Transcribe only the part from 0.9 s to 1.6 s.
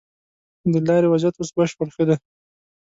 وضيعت اوس